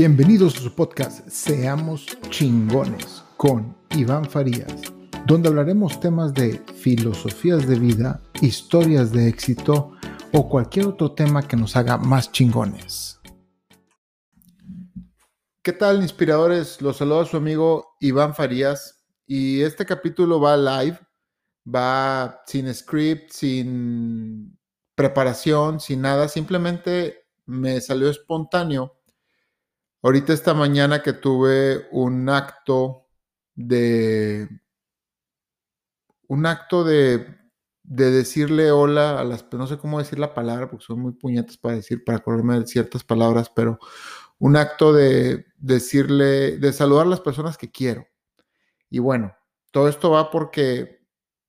[0.00, 4.72] Bienvenidos a su podcast Seamos chingones con Iván Farías,
[5.26, 9.92] donde hablaremos temas de filosofías de vida, historias de éxito
[10.32, 13.20] o cualquier otro tema que nos haga más chingones.
[15.62, 16.80] ¿Qué tal, inspiradores?
[16.80, 20.98] Los saluda su amigo Iván Farías y este capítulo va live,
[21.66, 24.58] va sin script, sin
[24.94, 28.96] preparación, sin nada, simplemente me salió espontáneo
[30.02, 33.06] Ahorita esta mañana que tuve un acto
[33.54, 34.48] de
[36.28, 37.36] un acto de,
[37.82, 41.58] de, decirle hola a las, no sé cómo decir la palabra, porque son muy puñetas
[41.58, 43.78] para decir, para acordarme de ciertas palabras, pero
[44.38, 48.06] un acto de decirle, de saludar a las personas que quiero.
[48.88, 49.36] Y bueno,
[49.70, 51.00] todo esto va porque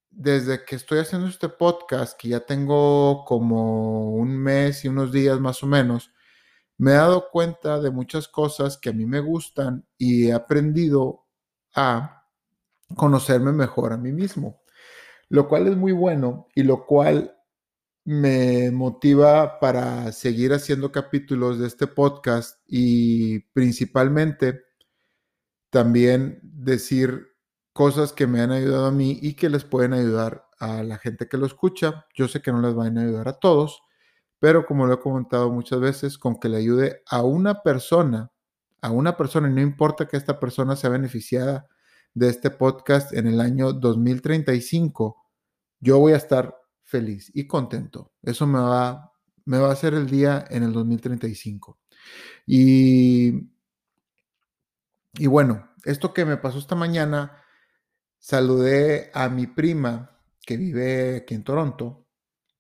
[0.10, 5.40] desde que estoy haciendo este podcast, que ya tengo como un mes y unos días
[5.40, 6.12] más o menos,
[6.81, 11.27] me he dado cuenta de muchas cosas que a mí me gustan y he aprendido
[11.76, 12.26] a
[12.96, 14.63] conocerme mejor a mí mismo,
[15.29, 17.37] lo cual es muy bueno y lo cual
[18.04, 24.63] me motiva para seguir haciendo capítulos de este podcast y principalmente
[25.70, 27.27] también decir
[27.74, 31.27] cosas que me han ayudado a mí y que les pueden ayudar a la gente
[31.27, 32.07] que lo escucha.
[32.15, 33.84] Yo sé que no les van a ayudar a todos,
[34.41, 38.31] pero como lo he comentado muchas veces, con que le ayude a una persona,
[38.81, 41.67] a una persona, y no importa que esta persona sea beneficiada
[42.15, 45.15] de este podcast en el año 2035,
[45.79, 48.13] yo voy a estar feliz y contento.
[48.23, 49.13] Eso me va,
[49.45, 51.77] me va a hacer el día en el 2035.
[52.47, 53.47] Y,
[55.19, 57.37] y bueno, esto que me pasó esta mañana,
[58.17, 62.07] saludé a mi prima que vive aquí en Toronto,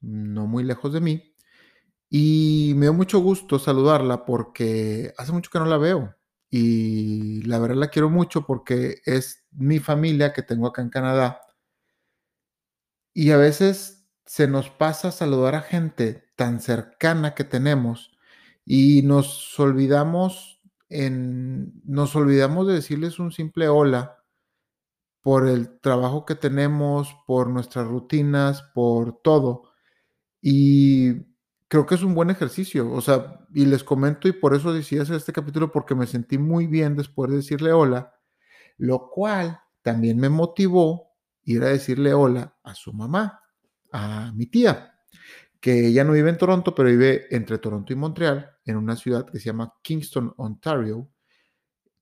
[0.01, 1.30] no muy lejos de mí,
[2.13, 6.13] y me dio mucho gusto saludarla porque hace mucho que no la veo.
[6.49, 11.39] Y la verdad la quiero mucho porque es mi familia que tengo acá en Canadá.
[13.13, 18.11] Y a veces se nos pasa saludar a gente tan cercana que tenemos
[18.65, 24.17] y nos olvidamos en nos olvidamos de decirles un simple hola
[25.21, 29.71] por el trabajo que tenemos, por nuestras rutinas, por todo.
[30.41, 31.30] Y
[31.71, 32.91] creo que es un buen ejercicio.
[32.91, 36.37] O sea, y les comento y por eso decidí hacer este capítulo porque me sentí
[36.37, 38.13] muy bien después de decirle hola,
[38.77, 43.39] lo cual también me motivó ir a decirle hola a su mamá,
[43.93, 44.95] a mi tía,
[45.61, 49.25] que ella no vive en Toronto, pero vive entre Toronto y Montreal, en una ciudad
[49.25, 51.09] que se llama Kingston, Ontario.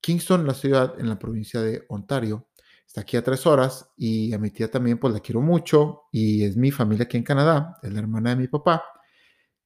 [0.01, 2.47] Kingston, la ciudad en la provincia de Ontario,
[2.87, 6.43] está aquí a tres horas y a mi tía también pues la quiero mucho y
[6.43, 8.81] es mi familia aquí en Canadá, es la hermana de mi papá.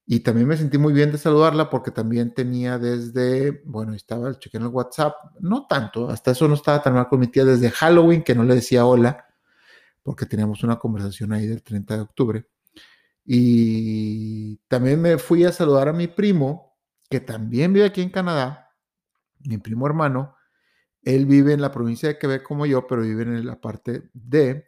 [0.06, 4.38] Y también me sentí muy bien de saludarla porque también tenía desde, bueno, estaba el
[4.52, 7.72] en el WhatsApp, no tanto, hasta eso no estaba tan mal con mi tía desde
[7.72, 9.26] Halloween que no le decía hola,
[10.04, 12.46] porque teníamos una conversación ahí del 30 de octubre.
[13.26, 16.78] Y también me fui a saludar a mi primo,
[17.10, 18.76] que también vive aquí en Canadá,
[19.48, 20.36] mi primo hermano.
[21.02, 24.66] Él vive en la provincia de Quebec como yo, pero vive en la parte de,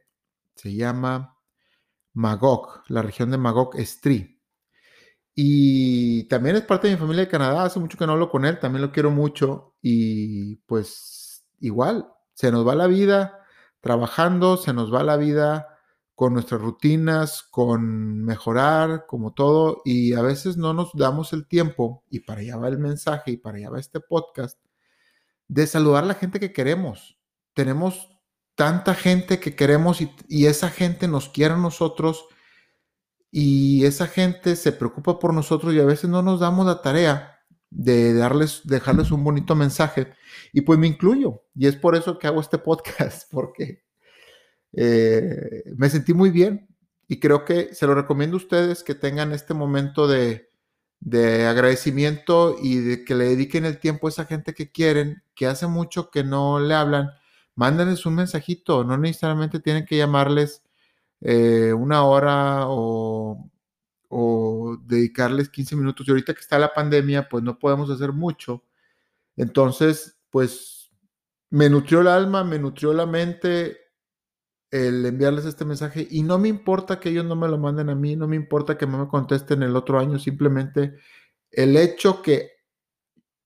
[0.56, 1.38] se llama
[2.14, 4.35] Magog, la región de Magog Estrie
[5.36, 8.46] y también es parte de mi familia de Canadá, hace mucho que no hablo con
[8.46, 13.46] él, también lo quiero mucho y pues igual, se nos va la vida
[13.82, 15.68] trabajando, se nos va la vida
[16.16, 22.04] con nuestras rutinas, con mejorar, como todo, y a veces no nos damos el tiempo,
[22.10, 24.58] y para allá va el mensaje, y para allá va este podcast,
[25.50, 27.20] de saludar a la gente que queremos.
[27.54, 28.10] Tenemos
[28.56, 32.26] tanta gente que queremos y, y esa gente nos quiere a nosotros
[33.38, 37.42] y esa gente se preocupa por nosotros y a veces no nos damos la tarea
[37.70, 40.14] de darles, dejarles un bonito mensaje.
[40.54, 41.44] Y pues me incluyo.
[41.54, 43.84] Y es por eso que hago este podcast, porque
[44.72, 46.70] eh, me sentí muy bien
[47.10, 50.50] y creo que se lo recomiendo a ustedes que tengan este momento de,
[51.02, 55.48] de agradecimiento y de que le dediquen el tiempo a esa gente que quieren, que
[55.48, 57.10] hace mucho que no le hablan.
[57.54, 60.65] Mándenles un mensajito, no necesariamente tienen que llamarles
[61.28, 63.50] eh, una hora o,
[64.86, 66.08] dedicarles 15 minutos.
[66.08, 68.64] Y ahorita que está la pandemia, pues no podemos hacer mucho.
[69.36, 70.92] Entonces, pues
[71.50, 73.78] me nutrió el alma, me nutrió la mente
[74.70, 77.96] el enviarles este mensaje y no me importa que ellos no me lo manden a
[77.96, 80.96] mí, no me importa que no me contesten el otro año, simplemente
[81.52, 82.52] el hecho que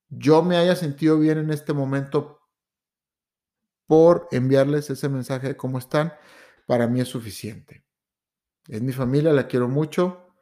[0.08, 2.40] yo me haya sentido bien en este momento
[3.86, 6.12] por enviarles ese mensaje de cómo están,
[6.70, 7.84] para mí es suficiente.
[8.68, 10.36] Es mi familia, la quiero mucho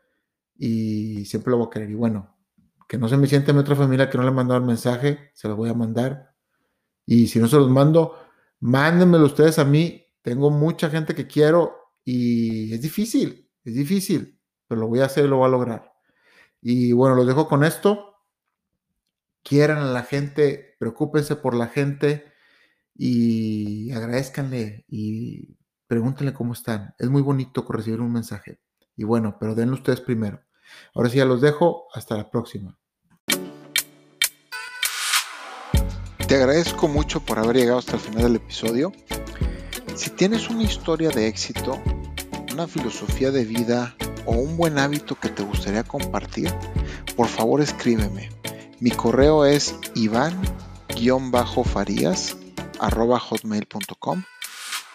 [0.59, 1.89] y siempre lo voy a querer.
[1.89, 2.37] Y bueno,
[2.87, 5.31] Que no se me siente mi otra familia que no le he mandado el mensaje,
[5.33, 6.35] se los voy a mandar.
[7.07, 8.15] Y si no se los mando,
[8.61, 10.05] mándenmelo ustedes a mí.
[10.21, 15.25] Tengo mucha gente que quiero y es difícil, es difícil, pero lo voy a hacer
[15.25, 15.95] y lo voy a lograr.
[16.61, 18.17] Y bueno, los dejo con esto.
[19.43, 22.31] Quieran a la gente, preocúpense por la gente
[22.95, 26.94] y agradezcanle y pregúntenle cómo están.
[26.99, 28.61] Es muy bonito recibir un mensaje.
[28.94, 30.40] Y bueno, pero denlo ustedes primero.
[30.94, 31.87] Ahora sí ya los dejo.
[31.94, 32.79] Hasta la próxima.
[36.29, 38.93] Te agradezco mucho por haber llegado hasta el final del episodio.
[39.94, 41.81] Si tienes una historia de éxito,
[42.52, 43.96] una filosofía de vida
[44.26, 46.52] o un buen hábito que te gustaría compartir,
[47.17, 48.29] por favor escríbeme.
[48.79, 52.37] Mi correo es iván-farías
[52.79, 54.23] hotmail.com